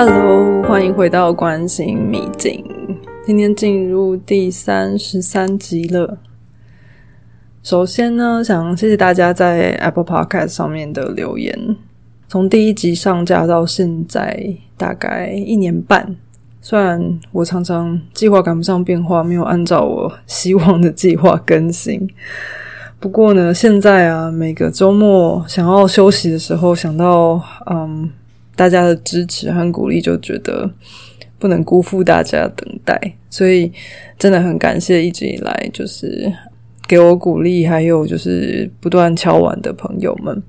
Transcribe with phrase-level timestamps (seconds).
[0.00, 2.64] Hello，欢迎回到关心秘境。
[3.26, 6.18] 今天进入第三十三集了。
[7.64, 11.76] 首先呢，想谢谢大家在 Apple Podcast 上面的留言。
[12.28, 16.14] 从第一集上架到现在，大概一年半。
[16.60, 22.08] 虽然我常常计划赶不上变化，没有按照我希望的计划更新，
[23.00, 28.08] 不过呢，现在啊，每个周末想要休息的时候，想到嗯。
[28.58, 30.68] 大家的支持和鼓励，就觉得
[31.38, 33.00] 不能辜负大家的等待，
[33.30, 33.70] 所以
[34.18, 36.30] 真的很感谢一直以来就是
[36.88, 40.42] 给我鼓励，还有就是不断敲碗的朋友们。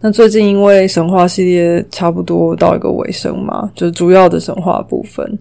[0.00, 5.38] 那最近因为神话系列差不多到一个尾声嘛，就是主要的神话部分，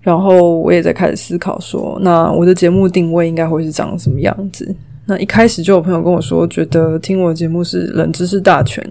[0.00, 4.74] 然后我也在开始思考说，那我的节目定位应该会是长什么样子？
[5.04, 8.82] 那一开始就有朋友跟我说，觉得听我的节目是冷知识大全。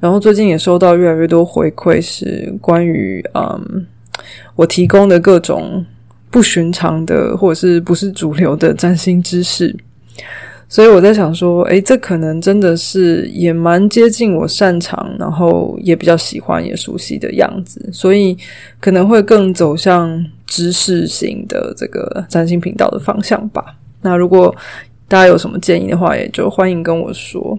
[0.00, 3.86] 然后最近也收到越来越多回馈，是关于嗯，
[4.56, 5.84] 我提供的各种
[6.30, 9.76] 不寻常的或者是不是主流的占星知识，
[10.68, 18.36] 所以我在想说，诶，这可能真的是也蛮接近我擅长，然后也比较喜欢也熟悉的样子，所以
[18.80, 23.76] 可能会更走向知识型的这个占星频道的方向吧。
[24.00, 24.54] 那如果
[25.06, 27.58] 大家有什么建议的话，也就欢迎跟我说。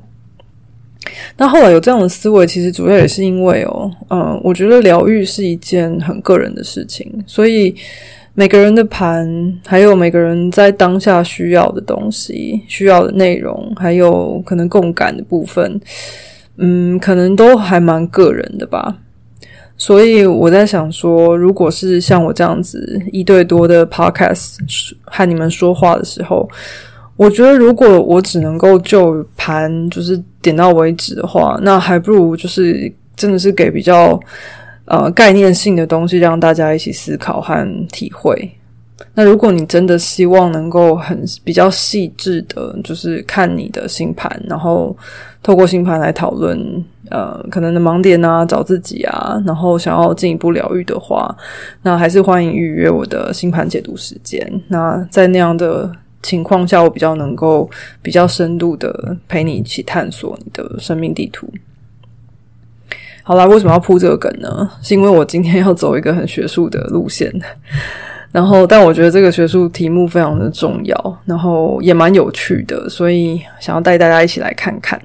[1.35, 7.75] 那后来有这样的思维，其实主要也是因为哦，嗯，我觉得疗愈是一件很个人的事情，所以
[8.35, 15.81] 每个人的盘，还有每个人在当下需要的东西、需要的内容，还有可能共感的部分，
[16.57, 18.97] 嗯，可能都还蛮个人的吧。
[19.75, 24.57] 所以我在想说，如果是像我这样子一对多的 podcast
[25.05, 26.47] 和你们说话的时候。
[27.17, 34.19] 我觉得，如果我只能够就盘就是点到为止的话，那还不如就是真的是给比较
[34.85, 38.51] 呃概念性的东西，让大家一起思考和体会。
[39.13, 44.95] 那如果你真的希望能够很比较细致的，就是看你的星盘，然后
[45.41, 46.59] 透过星盘来讨论
[47.09, 51.35] 呃可能的盲点啊，找自己啊，然后想要进一步疗愈的话，
[51.81, 54.61] 那还是欢迎预约我的星盘解读时间。
[54.67, 55.91] 那在那样的。
[56.21, 57.69] 情况下，我比较能够
[58.01, 61.47] 比较深度的陪你一起探索你的生命地图。
[63.23, 64.69] 好啦，为什么要铺这个梗呢？
[64.81, 67.31] 是因为我今天要走一个很学术的路线，
[68.31, 74.99] 然后但我觉得这个学术题目非常的重要，然后也蛮有趣的，所以想要带大家一起来看看。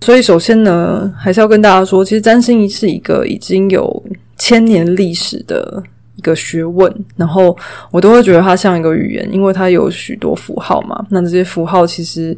[0.00, 4.02] 所以首先呢，还是要跟大家说，其实占星是一个已经有
[4.36, 5.82] 千年历史的。
[6.20, 7.56] 一个学问，然后
[7.90, 11.06] 我都会觉得它像一个语言，因为它有许多符号嘛。
[11.08, 12.36] 那这些符号其实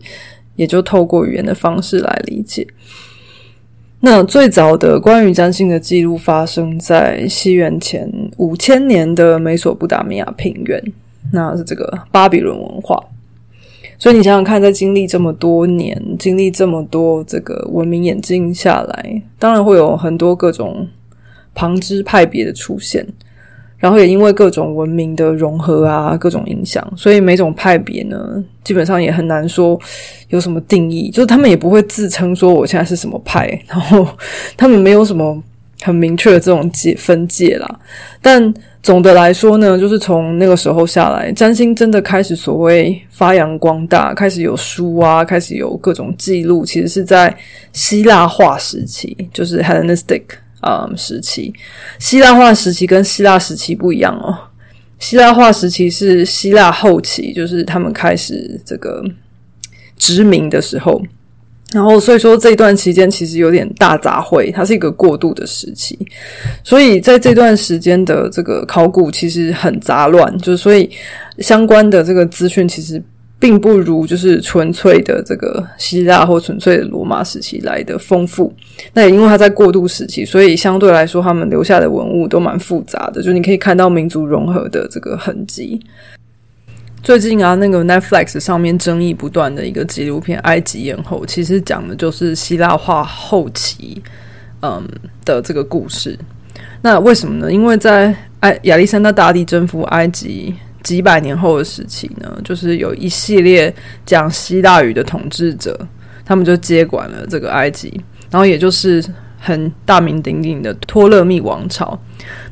[0.55, 2.65] 也就透过语言的方式来理解。
[3.99, 10.81] 那最早的关于占星的记录发生在西元前五千年的美索不达米亚平原，
[11.33, 13.03] 那是这个巴比伦文化。
[13.99, 20.89] 所以你想想看，在经历这么多年，经历这么多这个文明演进下来，当然会有很多各种
[21.55, 23.07] 旁支派别的出现。
[23.83, 28.17] 然后也因为各种文明的融合啊，各种影响，所以每种派别呢，
[28.63, 29.77] 基本上也很难说
[30.29, 34.07] 有什么定义，就是他们也不会自称说我现在是什么派， 然后
[34.57, 35.37] 他们没有什么
[35.83, 37.81] 很明确的这种界分界啦。
[38.21, 38.55] 但
[38.85, 47.37] 总的来说呢，就是从那个时候下来，占星真的开始所谓发扬光大，开始有书啊，开始有各种记录，其实是在
[47.73, 50.23] 希腊化时期，就是 Hellenistic。
[50.63, 51.53] 嗯，时期，
[51.99, 54.37] 希腊化时期跟希腊时期不一样哦。
[54.99, 59.05] 希腊化时期是希腊后期，就是他们开始这个
[59.97, 61.03] 殖民的时候。
[61.73, 65.99] 然后，所以说这段期间其实有点大杂烩，它是一个过渡的时期。
[66.63, 70.89] 所以在这段时间的这个考古其实很杂乱，就是所以
[71.39, 73.03] 相关的这个资讯其实。
[73.43, 78.55] 并不如就是纯粹的这个希腊或纯粹的罗马时期来的丰富。
[78.93, 83.21] 那也因为它在过渡时期，所以相对来说，他们留下的文物都蛮复杂的。
[83.21, 85.85] 就你可以看到民族融合的这个痕迹。
[87.03, 94.01] 最近啊，那个 Netflix 上面争议不断的一个纪录片《埃及艳后》，其实讲的就是希腊化后期
[94.61, 94.81] 嗯
[95.25, 96.17] 的这个故事。
[96.81, 97.53] 那为什么呢？
[97.53, 100.55] 因为在埃亚历山大大帝征服埃及。
[100.83, 103.75] 几百年后的时期呢，就是有一系列
[104.05, 105.79] 讲希腊语的统治者，
[106.25, 108.01] 他们就接管了这个埃及，
[108.31, 109.05] 然后也就是
[109.39, 111.99] 很大名鼎鼎的托勒密王朝。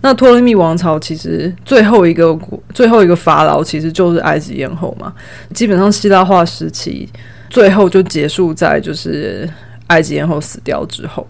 [0.00, 2.36] 那托勒密王朝其实最后一个
[2.74, 5.12] 最后一个法老其实就是埃及艳后嘛，
[5.54, 7.08] 基本上希腊化时期
[7.48, 9.48] 最后就结束在就是
[9.88, 11.26] 埃及艳后死掉之后。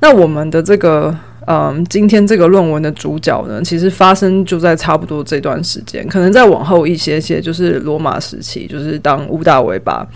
[0.00, 10.06] 那我们的这个嗯，今天这个论文的主角呢，其实发生就在差不多这段时间，可能再往后一些些，就是罗马时期，就是当屋大维把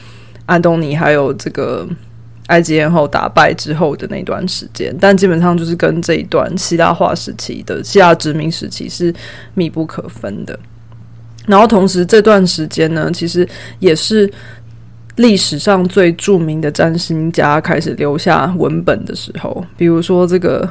[0.46, 1.86] 安东尼还有这个
[2.46, 4.96] 埃及艳后打败之后的那段时间。
[4.98, 9.12] 但基本上就是跟这一段希腊化时期的希腊殖民时期是
[9.52, 10.58] 密不可分的。
[11.46, 13.46] 然后同时这段时间呢，其实
[13.80, 14.30] 也是
[15.16, 20.66] 历史上最著名的占星家开始留下文本的时候，比如说这个。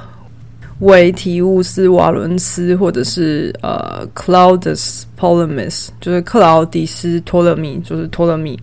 [0.80, 8.60] 维提乌斯·瓦伦斯，或者是呃，Claudius Ptolemys，就是克劳迪斯·托勒密，就是托勒密。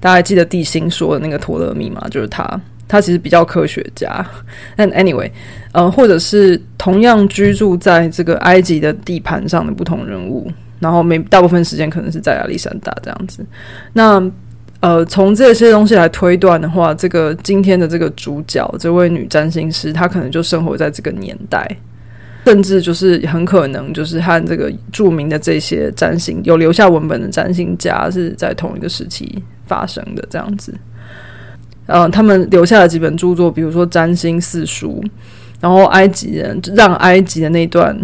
[0.00, 2.06] 大家还记得地心说的那个托勒密吗？
[2.10, 4.26] 就是他，他其实比较科学家。
[4.76, 5.30] 但 anyway，
[5.72, 13.46] 呃，或者是同样居住在这个埃及的地盘上的不同人物，然后每大部分时间可能是在亚历山大这样子。
[13.92, 14.20] 那
[14.84, 21.66] 呃，从这些东西来推断的话，这个今天的这个主角，这位女占星师，她可能就生活在这个年代，
[22.44, 30.74] 甚至就是很可能就是和这个著名的这些占星有留下文本的占星家是在同一个时期发生的这样子。
[31.86, 35.02] 嗯，他们留下了几本著作，比如说《占星四书》，
[35.62, 37.98] 然后埃及人让埃及的那段。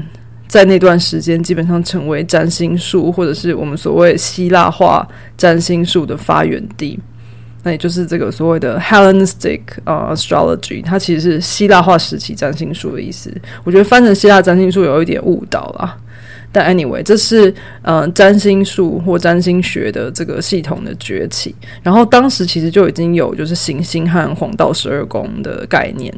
[0.50, 5.06] 在那段时间，基本上成为占星术，或者是我们所谓希腊化
[5.36, 6.98] 占星术的发源地。
[7.62, 13.32] 那也就是这个所谓的 Hellenistic 啊 astrology，它其实是希腊化时期占星术的意思。
[13.62, 15.96] 我觉得翻成希腊占星术有一点误导了。
[16.52, 21.54] 但 anyway，这是呃占星术或占星学的这个系统的崛起。
[21.82, 26.12] 然后当时其实就已经有就是行星和黄道十二宫的概念。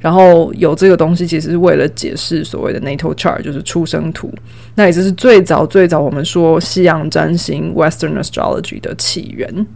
[0.00, 4.32] 然后有这个东西，其实是为了解释所谓的 natal chart，就是出生图。
[4.74, 9.66] 那也就是最早最早我们说西洋占星 Western astrology 的起源。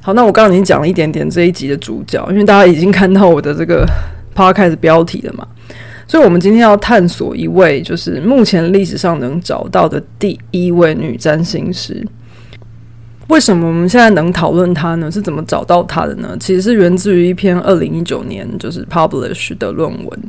[0.00, 3.86] 好，那我刚刚已经讲了一点点这一集的主角，因为大家已经看到我的这个
[4.34, 5.46] podcast 标题了嘛。
[6.12, 12.06] 所以，我们今天要探索一位，就是目前历史上能找到的第一位女占星师。
[13.28, 15.10] 为什么我们现在能讨论她呢？
[15.10, 16.36] 是怎么找到她的呢？
[16.38, 20.20] 其实是源自于一篇二零一九年就是 publish 的论文。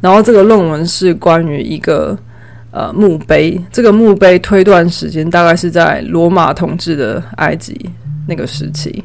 [0.00, 2.18] 然后，这个论文是关于一个
[2.70, 3.62] 呃墓碑。
[3.70, 7.78] 这个墓碑推断时间大概是在罗马统治的埃及
[8.26, 9.04] 那个时期。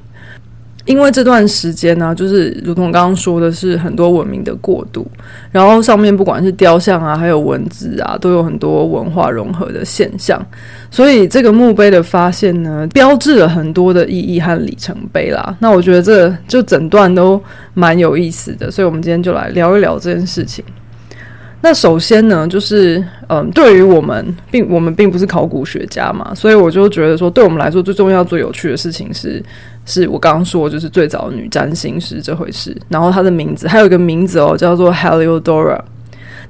[0.85, 5.07] 因为这段时间呢，就是如同刚刚说的是很多文明的过渡，
[5.49, 10.45] 然后上面不管是雕像啊，还有文字啊，都有很多文化融合的现象，
[10.91, 15.55] 所以这个墓碑的发现呢，标志了很多的意义和里程碑啦。
[15.59, 17.41] 那我觉得这就整段都
[17.73, 20.65] 蛮有意思的，所以我们今天就来聊一聊这件事情。
[21.61, 29.41] 那首先呢，就是嗯，对于我们并我们并不是考古学家嘛，所以我就觉得说，对我们来说最重要、最有趣的事情是。
[29.85, 32.75] 是我刚刚说，就是最早女占星师这回事。
[32.89, 35.79] 然后她的名字还有一个名字哦，叫做 Heliodora。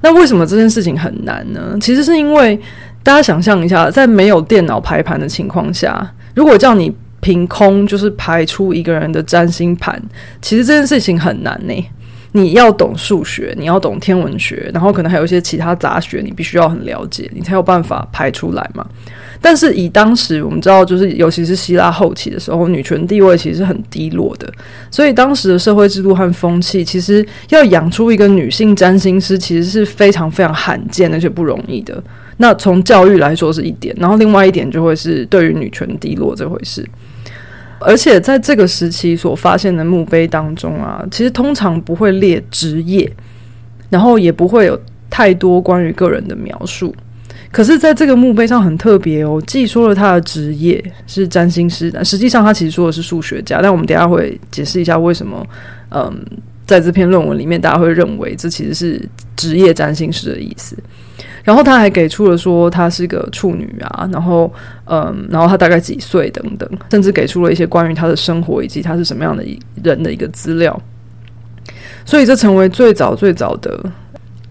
[0.00, 1.76] 那为什么这件事情很难呢？
[1.80, 2.58] 其实是因为
[3.02, 10.00] 大家想象一下，在没有电脑排盘的情况下，如果叫你凭空就是排出一个人的占星盘，
[10.42, 11.72] 其实这件事情很难呢。
[12.36, 18.84] 你要懂数学，你要懂天文学，然后可能还有一些其他杂学，你必须要很了解，你才有办法排出来嘛。
[19.40, 24.52] 但是以当时我们知道，就是尤其是希腊后期的时候，女权地位其实是很低落的，
[24.90, 32.02] 所以当时的社会制度和风气，其实要养出一个女性占星师，其实是非常非常罕见而且不容易的。
[32.38, 36.84] 那从教育来说是一点，然后另外一点就会是对于女权低落这回事。
[37.80, 43.10] 而且在这个时期所发现的墓碑当中啊，其实通常不会列职业，
[43.90, 46.94] 然后也不会有太多关于个人的描述。
[47.50, 53.60] 可是，在这个墓碑上很特别哦，既说了他的职业是占星师，但实际上他其实说的是数学家。
[53.62, 55.46] 但我们等下会解释一下为什么，
[55.90, 56.12] 嗯，
[56.66, 59.00] 在这篇论文里面，大家会认为这其实是
[59.36, 60.76] 职业占星师的意思。
[61.44, 64.52] 然后他还给出了说他是个处女啊，然后
[64.86, 70.82] 嗯，然后他大概几岁等等，甚至给出了一些关于他的生活以及他是什么样的一人的一个资料。
[72.04, 73.78] 所以这成为最早最早的，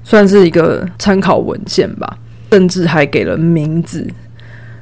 [0.03, 2.17] 算是一个参考文献吧。
[2.51, 4.07] 甚至还给了名字，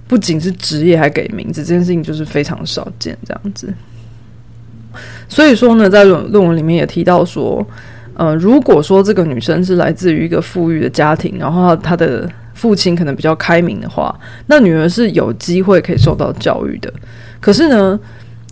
[0.05, 3.73] 不仅是职业，还给名字，这件事情就是非常少见这样子。
[5.29, 7.65] 所以说呢，在论论文里面也提到说，
[8.13, 14.13] 呃，如果说这个女生是来自于一个富裕的家庭，然后她的父亲可能比较开明的话，
[14.47, 16.91] 那女儿是有机会可以受到教育的。
[17.39, 17.99] 可是呢，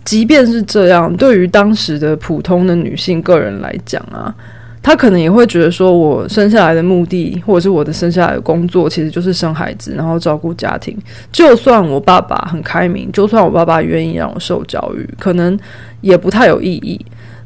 [0.04, 4.34] 即便是这样，对于当时的普通的女性个人来讲啊。
[4.82, 10.96] 她可能也会觉得说，我生下来的目的，或者是我的生下来的工作，其实就是生孩子，然后照顾家庭。
[11.30, 15.54] 就算我爸爸很开明，就算我爸爸愿意让我受教育，可能
[16.00, 16.98] 也不太有意义。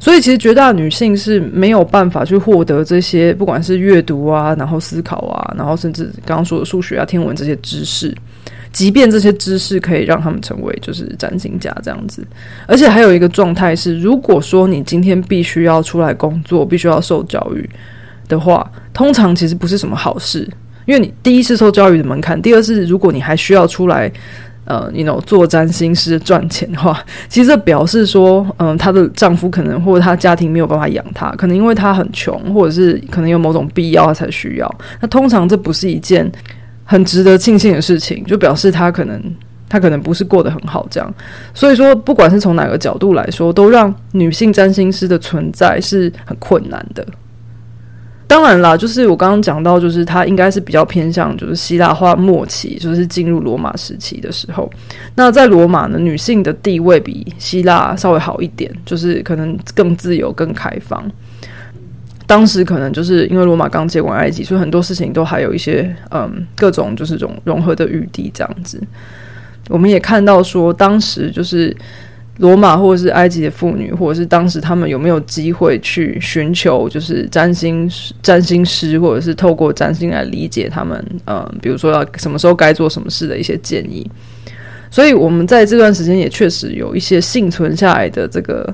[0.04, 8.14] 所以其实绝大女性是没有办法去获得这些，不管是阅读啊，然后思考啊，然后甚至刚刚说的数学啊、天文这些知识。
[8.70, 12.22] 即便这些知识可以让他们成为就是占星家这样子，
[12.66, 17.66] 而且还有一个状态是，如果说你今天必须要出来工作，必须要受教育
[18.28, 20.46] 的话，通常其实不是什么好事，
[20.84, 24.12] 因为你第一次受教育的门槛，第二是如果你还需要出来，
[24.64, 34.74] 呃，你 know 做占星师赚钱的话， 其实这表示说，嗯，她的丈夫可能或者她家庭没有办法养她，可能因为她很穷，或者是可能有某种必要才需要。
[35.00, 36.30] 那通常这不是一件。
[36.86, 39.18] 很值得庆幸的事情，就表示她可能
[39.70, 41.14] 她可能不是过得很好，这样。
[41.54, 47.02] 所以说，不管是从哪个角度来说，都让女性占星师的存在是很困难的。
[48.34, 54.68] 当然啦，就是我刚刚讲到，就是他应该是比较偏向就是希腊化末期，就是进入罗马时期的时候。
[55.14, 61.08] 那在罗马呢，女性的地位比希腊稍微好一点，就是可能更自由、更开放。
[62.26, 68.82] 当时可能就是因为罗马刚接管埃及，所以很多事情都还有一些嗯各种就是融融合的余地这样子。
[69.68, 71.72] 我们也看到说，当时就是
[72.38, 77.90] 罗马或者是埃及的妇女，或者是当时他们有没有机会去寻求就是占星
[78.22, 84.08] 占星师，或者是透过占星来理解他们嗯，比如说要什么时候该做什么事的一些建议。
[84.90, 88.72] 所以我们在这段时间也确实有一些幸存下来的这个。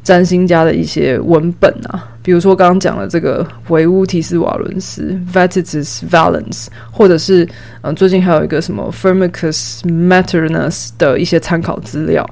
[0.00, 7.46] 占星家的一些文本啊，比如说刚刚讲的这个维乌提斯瓦伦斯 （Vatitus Valens），或者是
[7.82, 12.26] 嗯，最近还有一个什么 Firmicus Maternus 的一些参考资料。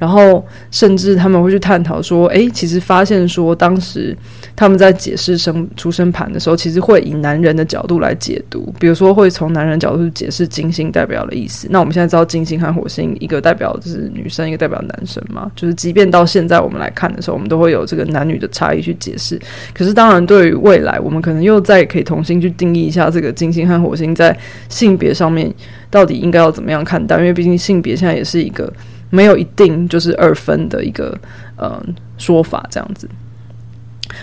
[0.00, 4.16] 然后，甚至他们会去探讨说，诶，其实发现说，当时
[4.56, 11.68] 他们在解释生出生盘的时候，其实会以男人的角度来解读，比如说会从男人角度去解释金星代表的意思。
[11.70, 15.52] 那我们现在知道金星和火星，一个代表就是女生，一个代表男生嘛。
[15.54, 19.38] 就是即便到现在我们来看的时候，我们都会有这个男女的差异去解释。
[19.74, 24.34] 可是，当然对于未来，我们可能又再可以重新去定义一下这个金星和火星在
[24.70, 25.52] 性别上面
[25.90, 28.72] 到底应该要怎么样看待，因为毕竟性别现在也是一个。
[29.10, 31.16] 没有一定就是二分的一个
[31.56, 31.82] 呃
[32.16, 33.08] 说法这样子，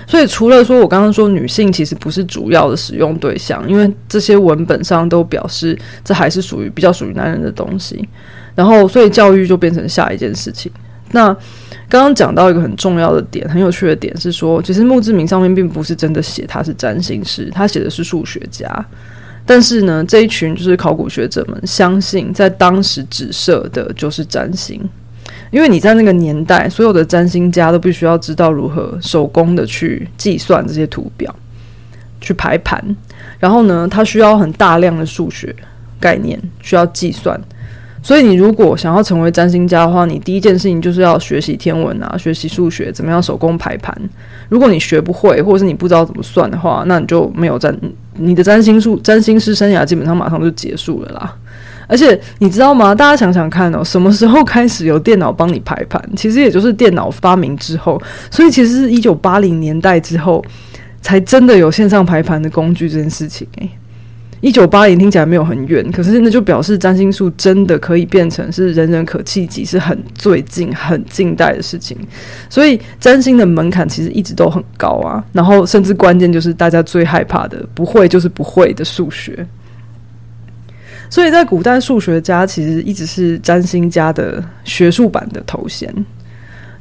[0.08, 8.08] 所以除了说我刚刚说女性其实不是主要的使用对象，因为这些文本上都表示这还是属于比较属于男人的东西，
[8.56, 10.72] 然后所以教育就变成下一件事情。
[11.12, 11.28] 那
[11.88, 18.86] 刚刚讲到一个很重要的点，很有趣的点是说，其实墓志铭上面并不是真的写他是占星师，他写的是数学家。
[19.48, 24.80] 但是呢，这一群就是考古学者们相信，在当时指涉的就是占星，
[25.50, 31.34] 因为你在那个年代，所有的占星家都必须要知道如何手工的去计算这些图表，
[32.20, 32.84] 去排盘，
[33.40, 35.56] 然后呢，它需要很大量的数学
[35.98, 37.40] 概念，需要计算。
[38.04, 43.94] 所以，你如果想要成为占星家的话，你第一件事情就是要学习天文啊，学习数学，怎么样手工排盘。
[44.48, 47.78] 如果你学不会，或者是你不知道怎么算的话，那你就没有占
[48.18, 51.36] 你的占星术、占星师生涯基本上马上就结束了啦。
[51.90, 52.94] 而且你知道吗？
[52.94, 56.04] 大家想想看哦，什么时候开始有电脑帮你排盘？
[56.18, 60.44] 其实也就是电脑发明之后，所以其实是一九八零年代之后
[61.02, 63.70] 才真的有线上排盘的工具这件事情诶。
[64.42, 71.98] 一九八零听起来没有很远，可是那就表示占星术真的可以变成是人人可企及，是很最近、很近代的事情。
[72.50, 75.24] 所以占星的门槛其实一直都很高啊。
[75.34, 79.46] 然后甚至关键就是大家最害怕的，不会就是不会的数学。
[81.10, 85.92] 所以在古代，数学家其实一直是占星家的学术版的头衔。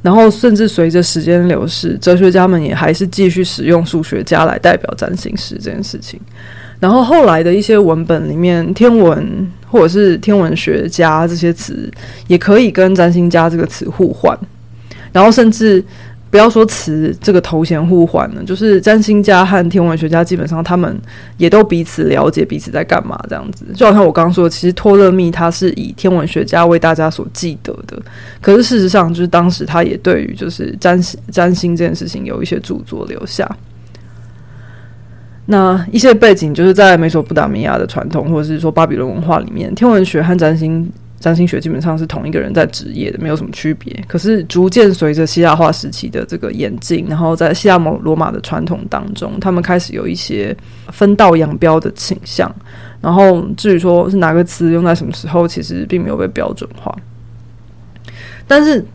[0.03, 6.19] 然后甚至随着时间流逝，哲学家们也还是继续使用数学家来代表占星师这件事情。
[6.79, 11.91] 然后后来的一些文本里面，天文或者是天文学家这些词，
[12.27, 14.37] 也可以跟占星家这个词互换。
[15.11, 15.83] 然后甚至
[16.29, 20.95] 不要说词这个头衔互换了，就是占星家和天文学家基本上他们
[21.37, 23.65] 也都彼此了解彼此在干嘛这样子。
[23.73, 27.97] 就好像我刚刚说，其实托勒密他是以天文学家为大家所记得的，
[28.41, 33.49] 可是事实上就是当时他也对于就是占星占星这件事情有一些著作留下。
[35.49, 43.97] 那一些背景就是在美索不达米亚的传统，或者是说巴比伦文化里面，天文学和占星占星学基本上是同一个人在职业的，没有什么区别。
[44.09, 50.53] 可是逐渐随着希腊化时期的这个演进，然后在希腊罗马的传统当中，他们开始有一些
[50.91, 52.53] 分道扬镳的倾向。
[52.99, 56.93] 然后至于说是哪个词用在什么时候，其实并没有被标准化。
[58.45, 58.85] 但是。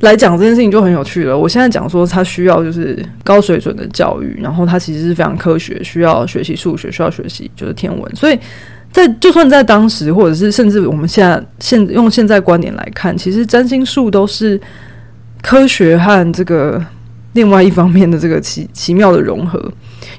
[0.00, 1.36] 来讲这件事情就很有趣了。
[1.36, 8.16] 我现在讲说，他需要就是高水准的教育，然后他其实是非常科学，需要学习数学，需要学习就是天文。
[8.16, 8.38] 所以
[8.92, 14.60] 在就算在当时，或者是甚至我们现在现用现在观点来看，其实占星术都是
[15.42, 16.84] 科学和这个
[17.32, 19.58] 另外一方面的这个奇奇妙的融合。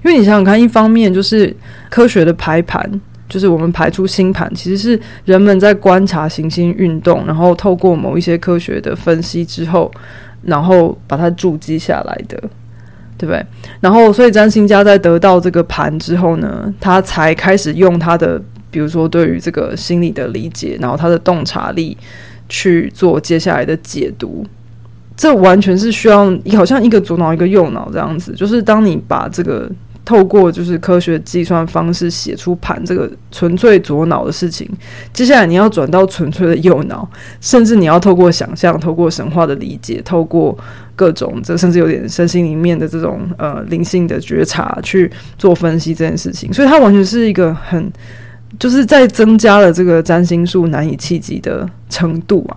[0.04, 1.56] 因为你想想看，一方面就是
[1.90, 2.90] 科学的排盘，
[3.30, 9.92] 就是我们排出星盘，其实是人们在观察行星运动，然后透过某一些科学的分析之后，
[10.44, 12.42] 然后把它注记下来的。
[13.20, 13.44] 对不对？
[13.80, 21.98] 然后，所以占星家在得到这个盘之后呢，他才开始用他的，比如说对于这个心理的理解，然后他的洞察力
[22.48, 24.46] 去做接下来的解读。
[25.16, 29.68] 这完全是需要，好像一个左脑一个右脑这样子，就是当你把这个。
[30.08, 34.66] 透过就是科学计算方式写出盘这个纯粹左脑的事情，
[35.12, 37.06] 接下来你要转到纯粹的右脑，
[37.42, 40.58] 甚至你要透过想象、透过神话的理解、透过
[40.96, 47.92] 各种这甚至有点身心里面的这种呃灵性的觉察去做分析这件事情，所以它完全是一个很
[48.58, 52.56] 就是在增加了这个占星术难以企及的程度啊。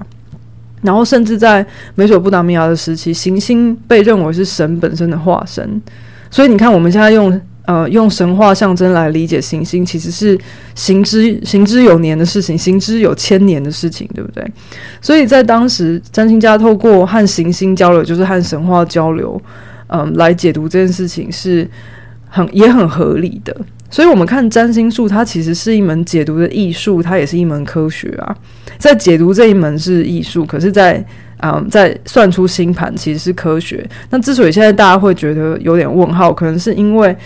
[0.82, 1.66] 然后甚至在
[1.96, 5.82] 美索不达米亚的时期，行星被认为是神本身的化身。
[6.30, 10.38] 所以你看，我们现在用呃用神话象征来理解行星，其实是
[10.74, 14.44] 行之行之有年的事情，行之有千年的事情，对不对？
[15.00, 19.40] 所以在当时，占星家透过和行星交流，就是和神话交流，
[19.88, 21.68] 嗯，来解读这件事情是
[22.28, 23.54] 很也很合理的。
[23.92, 28.36] 所以，我们看占星术，它其实是一门解读的艺术，它也是一门科学啊。
[28.78, 31.04] 在解读这一门是艺术，可是，在
[31.42, 33.88] 嗯，在算出星盘其实是科学。
[34.10, 37.16] 那之所以现在大家会觉得有点问号，可能是因为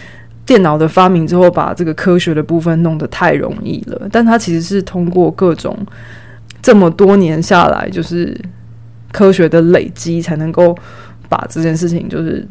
[0.46, 4.08] 电脑的发明之后，把这个科学的部分弄得太容易了。
[4.12, 5.76] 但它其实是通过各种
[6.62, 8.36] 这么多年下来，就是
[9.10, 10.76] 科学的累积，才能够
[11.28, 12.46] 把这件事情就是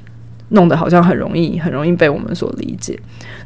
[0.53, 2.97] 弄得好像很容易，很容易被我们所理解。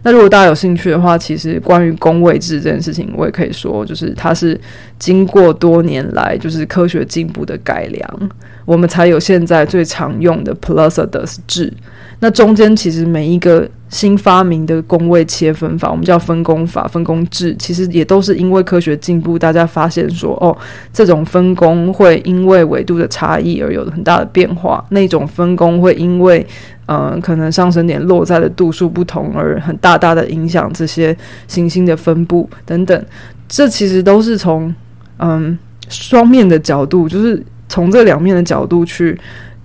[0.04, 4.60] 那如果大家有兴趣的话，其实关于宫位制这件事情，我也可以说，就是它是
[5.00, 8.30] 经过多年来就是科学进步的改良，
[8.66, 11.74] 我们才有现在最常用的 Plusades 制。
[12.20, 20.56] 那中间其实每一个新发明的宫位切分法，我们叫分工法、分工制，其实也都是因为科学进步，大家发现说，哦，
[20.92, 26.46] 这种分工会因为纬度的差异而有很大的变化，那种分工会因为
[26.88, 31.16] 嗯，可能上升点落在的度数不同，而很大大的影响这些
[31.48, 33.06] 行星的分布等等。
[33.48, 34.74] 这其实都是从
[35.20, 39.18] 嗯双面的角度，就是从这两面的角度去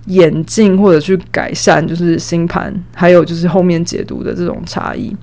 [0.05, 5.15] 演进或者去改善，就是星盘，还有就是后面解读的这种差异。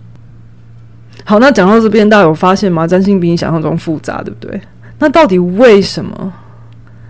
[1.24, 2.86] 好，那讲到这边，大家有发现吗？
[2.86, 4.60] 占星比你想象中复杂，对不对？
[4.98, 6.32] 那到底为什么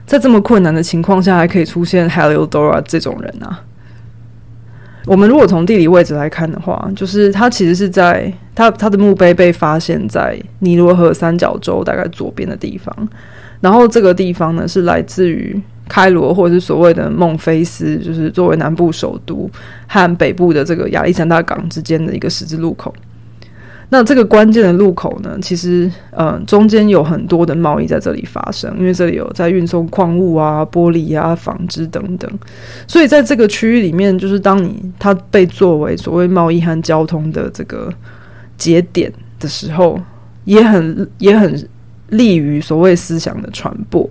[0.04, 3.48] 在这么困难的情况下，还可以出现 Heliodora 这种人呢？
[5.06, 12.94] 我们如果从地理位置来看的话，就是他其实是在他他的墓碑被发现在尼罗河三角洲大概左边的地方，
[13.61, 15.59] 然后这个地方呢是来自于
[15.90, 19.50] 开罗或者是所谓的孟菲斯，就是作为南部首都
[19.88, 22.94] 和北部的这个亚历山大港之间的一个十字路口。
[23.92, 32.31] 那这个关键的路口呢，其实呃中间有很多的贸易在这里发生，因为这里有在运送矿物啊、玻璃啊、纺织等等，
[32.87, 37.92] 所以在这个区域里面，就是当你它被作为所谓贸易和交通的这个
[38.57, 40.00] 节点的时候，
[40.44, 41.68] 也很也很
[42.11, 44.09] 利于所谓思想的传播。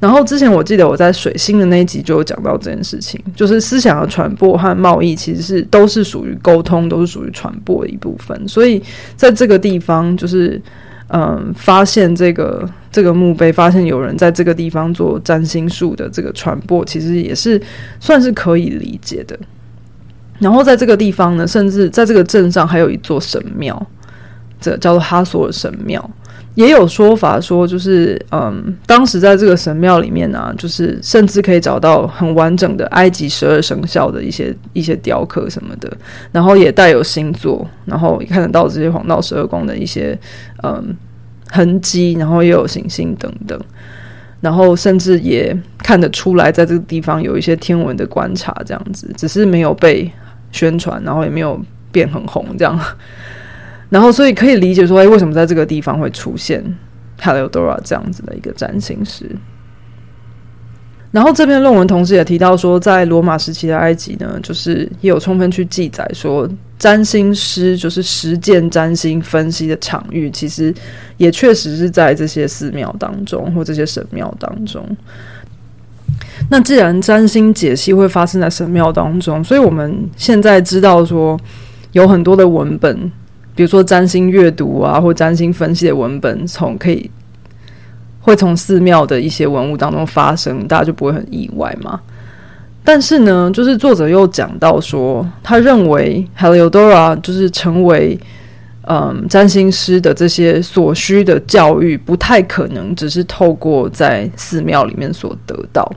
[0.00, 8.46] 然后之前我记得我在水星的那一集就有讲到这件事情，就是思想的传播和贸易其实是都是属于沟通，都是属于传播的一部分。
[8.46, 8.80] 所以
[9.16, 10.60] 在这个地方，就是
[11.08, 17.60] 嗯，发现这个这个墓碑，发现有人在这个地方做占星术的这个传播，其实也是
[17.98, 19.36] 算是可以理解的。
[20.38, 23.84] 然后在这个地方呢，甚至在这个镇上还有一座神庙，
[24.60, 26.08] 这叫做哈索尔神庙。
[26.58, 35.88] 也有说法说，就是嗯，当时在这个神庙里面呢，就是甚至可以找到很完整的埃及十二生肖的一些一些雕刻什么的，
[36.32, 40.18] 然后也带有星座，然后也看得到这些黄道十二宫的一些
[40.64, 40.96] 嗯
[41.48, 43.56] 痕迹，然后也有行星等等，
[44.40, 50.10] 然后甚至也看得出来，在这个地方有一些天文的观察，这样子，只是没有被
[50.50, 51.56] 宣传，然后也没有
[51.92, 52.76] 变很红这样。
[53.90, 56.62] 然后，所以可以理解说，哎，为什么在这个地方会出现
[57.18, 59.30] Heliodora 这样子的一个占星师？
[61.10, 66.46] 然后这篇论文同时也提到说，在罗马时期的埃及呢，就是也有充分去记载说，
[66.78, 70.72] 占星师就是实践占星分析的场域，其实
[71.16, 74.86] 也确实是在这些寺庙当中或这些神庙当中。
[76.50, 81.40] 那既然占星解析会发生在神庙当中，所以我们现在知道说，
[81.92, 83.10] 有很多的文本。
[83.58, 87.10] 比如说占星阅读啊，或占星分析的文本，从可以
[88.20, 91.98] 会从寺庙的一些文物当中发生，大家就不会很意外嘛。
[92.84, 98.16] 但是呢，就是作者又讲到说，他认为 Heliodora 就是成为
[98.82, 105.92] 嗯占星师的这些所需的教育，不太可能只是透过在寺庙里面所得到。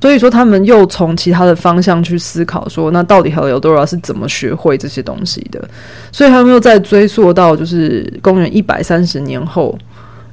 [0.00, 5.62] 所以说，他们又从其他的方向去思考，说那到底 Heliodora 是怎么学会这些东西的？
[6.10, 9.76] 所以他们又在追溯到就是公元一百三十年后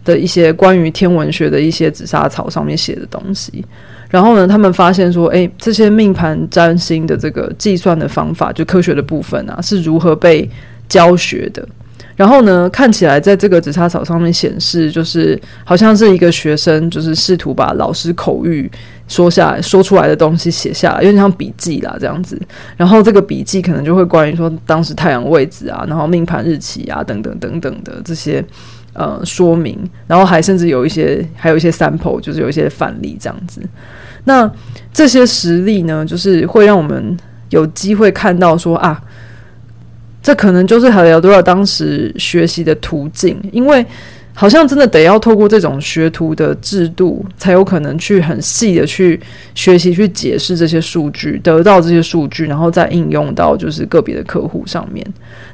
[0.05, 3.65] 的一些关于天文学的一些紫砂草上面写的东西。
[4.09, 10.49] 然后呢，他们发现说，诶，这些命盘占星的这个计算的方法，就科学的部分啊，是如何被
[10.87, 11.67] 教学的？
[12.15, 18.71] 然后呢，看起来在这个紫砂草上面显示，就是好像是一个学生，就是试图把老师口语
[19.07, 22.39] 说下来说出来的东西写下来，有点像笔记啦这样子。
[22.75, 28.43] 然后这个笔记可能就会关于说当时太阳位置啊，然后命盘日期啊等等等等的这些
[28.93, 33.61] 呃说明，然后还甚至有一些还有一些 sample，就是有一些范例这样子。
[34.25, 34.51] 那
[34.93, 37.17] 这些实例呢，就是会让我们
[37.49, 39.01] 有机会看到说啊。
[40.19, 43.85] 这可能就是海雷多尔当时学习的途径，因为
[44.39, 49.19] 好像真的得要透过这种学徒的制度，才有可能去很细的去
[49.55, 55.03] 学习、去解释这些数据，得到这些数据，然后再应用到就是个别的客户上面。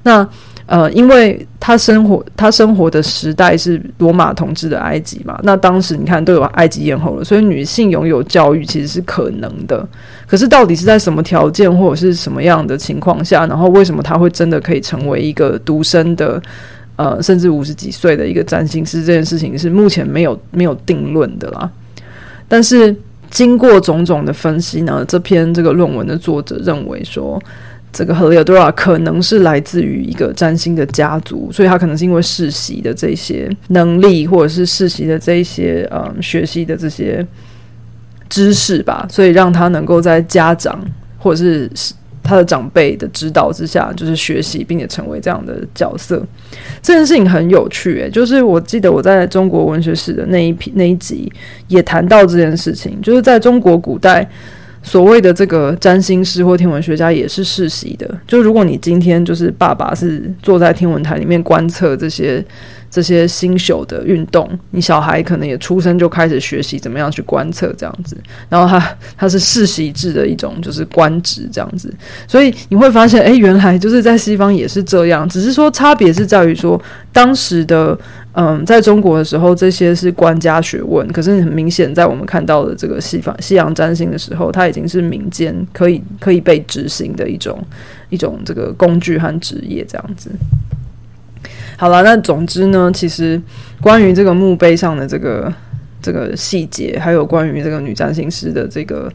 [0.04, 0.28] 那
[0.65, 9.88] 呃，因为他生活他生活的时代是罗马统治的埃及嘛，那当时你看都有埃及艳后了，所以女性拥有教育其实是可能的。
[10.28, 16.41] 可是到底是在什么条件或者是什么样的情况下，然后为什么他会真的可以成为一个独生的
[17.04, 19.04] 呃，甚至五十几岁的一个占星师？
[19.04, 21.70] 这件事情是目前没有没有定论的啦。
[22.48, 22.96] 但是
[23.30, 27.42] 经过种种的分析呢，这篇这个论文的作者认为说。
[27.96, 37.24] 这个 Heliodora 可能是来自于一个占星的家族，所以他可能是因为世袭的这些能力，或者是世袭的这些嗯学习的这些
[38.28, 40.84] 知识吧，所以让他能够在家长
[41.20, 41.70] 或者是
[42.24, 46.26] 他的长辈的指导之下，就是学习并且成为这样的角色。
[46.82, 51.32] 这件事情很有趣，诶，就是我记得我在中国文学史的那一批那一集
[51.68, 54.28] 也谈到这件事情，就是在中国古代。
[54.84, 62.46] 所谓的这个占星师或天文学家也是世袭的，就如果你今天就是爸爸是坐在天文台里面观测这些。
[62.93, 68.15] 这些星宿的运动，你小孩可能也出生就开始学习怎么样去观测这样子，
[68.48, 71.91] 然后他他是世袭制的一种就是官职这样子，
[72.28, 76.80] 所以你会发现，哎，原来就是在西方也是这样，只是说差别是在于说
[77.12, 77.98] 当时的
[78.36, 87.63] 嗯，在中国的时候这些是官家学问，可是很明显在我们看到的这个西方西洋占星的时候，它已经是民间可以可以被执行的一种
[88.10, 90.32] 一种这个工具和职业这样子。
[91.78, 93.39] 好了，那总之呢，其实
[93.80, 95.54] 关于这个墓碑上的这个
[96.02, 99.12] 这个细节，还有关于这个女占星师的这个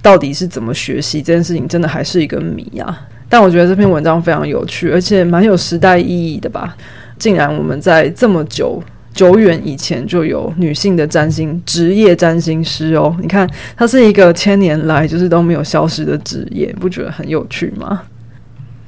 [0.00, 3.08] 到底是怎么学习这件事情，真的还是一个谜啊。
[3.28, 6.76] 但我觉得这篇文章非常有趣，而且蛮有时代意义的吧。
[7.18, 18.02] 竟然我们在这么久久远以前就有女性的占星职业占星师哦，你看，它是一个千年来就是都没有消失的职业，不觉得很有趣吗？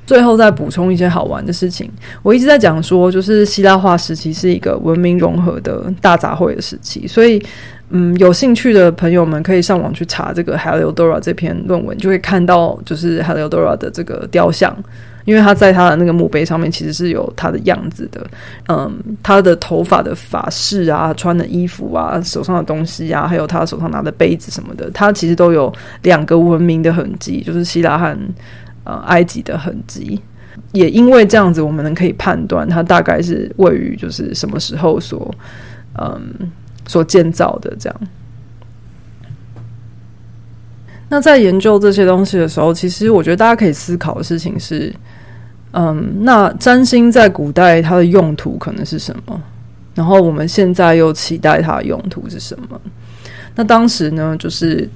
[0.04, 1.90] 最后再补充一些好玩的事情。
[2.22, 7.42] 我一直在讲说，就是希腊化时期是一个文明融合的大杂烩的时期，所以，
[7.90, 14.76] 嗯，有兴趣的朋友们可以上网去查这个 Heliodora 这篇论文，就会看到就是 Heliodora 的这个雕像，
[15.26, 18.26] 因为他在他的那个墓碑上面其实是有他的样子的。
[18.68, 25.70] 嗯，他的头发的发饰啊，穿的衣服啊，手上的东西啊，还有他手上拿的杯子什么的，他其实都有
[26.02, 28.16] 两个文明的痕迹，就是希腊和。
[28.88, 30.22] 呃，埃及的痕迹，
[30.70, 35.34] 也因为这样子，我们能可以判断它大概是位于就是什么时候所
[35.94, 36.22] 嗯
[36.86, 38.00] 所建造的这样。
[41.09, 44.92] 那在研究这些东西的时候，其实我觉得大家可以思考的事情是，
[45.73, 49.40] 嗯，那占星在古代它的用途可能是什么？
[49.95, 52.81] 然后我们现在又期待它的用途是什么？
[53.55, 54.88] 那当时呢，就是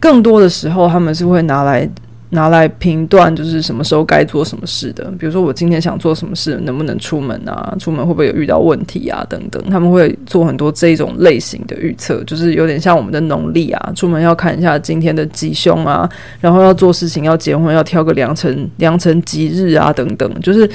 [0.00, 1.88] 更多的时候，他们是会拿来。
[2.34, 7.74] 拿来评断就是什么时候该做什么事的，比如说我今天想做什么事，能不能出门啊？
[7.78, 9.24] 出门会不会有遇到问题啊？
[9.30, 16.06] 等等，他们会做很多这种类型的预测，就是有点像我们的农历啊，出门要看一下今天的吉凶啊，
[16.40, 20.68] 然后要做事情要结婚要挑个良辰良辰吉日啊，等等，就是。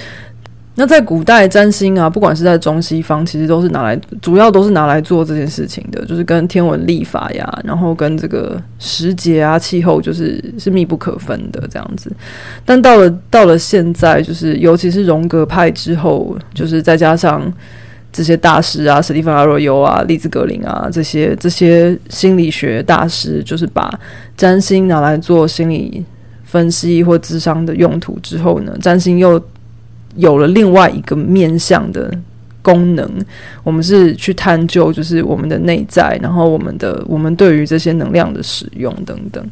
[0.80, 12.10] 那在古代占星啊，不管是在中西方，其实都是拿来，主要都是拿来做这件事情的，就是跟天文历法呀，然后跟这个时节啊、气候，就是是密不可分的这样子。
[12.64, 17.44] 但到了到了现在，就是尤其是荣格派之后，就是再加上
[18.14, 23.94] 这些大师啊，史蒂芬·阿若尤啊，利兹·格林啊，这些这些心理学大师，就是把
[24.38, 26.06] 占星拿来做心理
[26.46, 29.38] 分析或智商的用途之后呢，占星又
[30.16, 32.12] 有了另外一个面向的
[32.62, 33.10] 功能。
[33.64, 39.46] 我们是去探究，就是我们的内在，然后我们的我们对于这些能量的使用等等。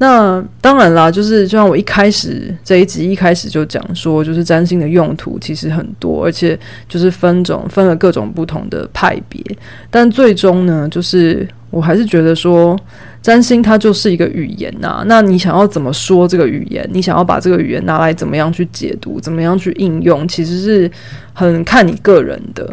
[0.00, 6.56] 那当然啦，就是就像我一开始这一集一开始就讲说，就是占星的用途其实很多，而且
[6.88, 9.42] 就是分种分了各种不同的派别。
[9.90, 12.78] 但最终呢，就是我还是觉得说，
[13.22, 15.02] 占星它就是一个语言呐。
[15.06, 16.88] 那你想要怎么说这个语言？
[16.92, 19.20] 你想要把这个语言拿来怎么样去解读？
[19.20, 20.26] 怎么样去应用？
[20.28, 20.90] 其实是
[21.32, 22.68] 很看你个人的。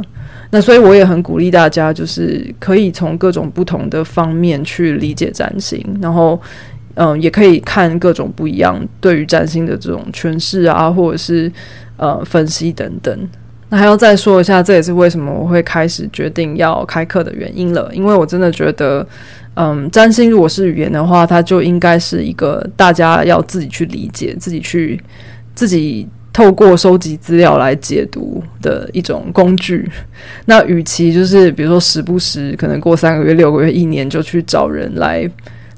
[0.51, 6.41] 那所以我也很鼓励大家，就是可以从各种不同的方面去理解占星，然后。
[6.97, 11.51] 嗯，也可以看各种不一样对于占星的这种诠释啊，或者是
[11.97, 13.13] 呃分析等等。
[13.67, 17.89] 那还要再说一下，这也是为什么我会开始决定要开课的原因了。
[17.93, 19.05] 因为我真的觉得，
[19.55, 24.99] 嗯，占星如果是语言的话，它就应该是一个大家要自己去理解、自己去
[25.53, 29.89] 自己透过收集资料来解读的一种工具。
[30.45, 35.29] 那与其就是比如说时不时可能过三个月、六个月、一年就去找人来。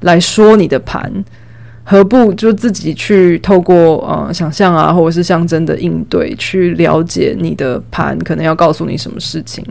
[0.02, 1.12] 来说你的盘，
[1.84, 9.66] 何不就自己去透过呃想象啊，或者是象征的应对，去了解你的盘可能要告诉你什么事情？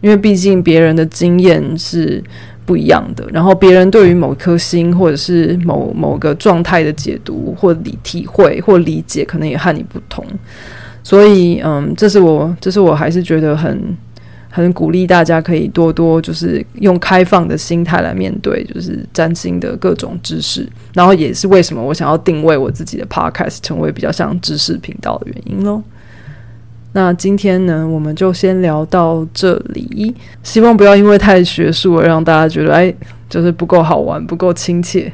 [0.00, 2.20] 因为毕竟别人的经验是
[2.64, 10.24] 不一样的，然后别人对于某颗星或者是某某个状态的解读或理体会或理解，可能也和你不同。
[11.02, 13.96] 所以，嗯，这是我，这是我还是觉得很。
[14.54, 25.82] 很鼓励大家可以多多就是用开放的心态来面对，就是占星的各种知识，然后也是为什么我想要定位我自己的 podcast 成为比较像知识频道的原因喽。
[26.92, 32.94] 那今天呢，我们就先聊到这里，希望不要因为太学术而让大家觉得哎，
[33.28, 35.12] 就是不够好玩、不够亲切。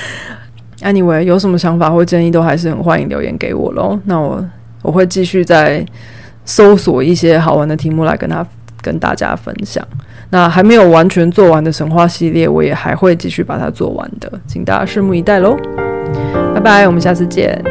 [0.82, 3.98] Anyway，有什么想法或建议都还是很欢迎留言给我喽。
[4.04, 4.44] 那我
[4.82, 5.84] 我会继续再。
[6.44, 8.44] 搜索一些好玩的题目来跟他
[8.80, 9.86] 跟大家分享。
[10.30, 15.56] 那还没有完全做完的神话系列，我也还会继续把它做完的，请大家拭目以待喽。
[16.52, 17.62] 拜拜，我们下次见。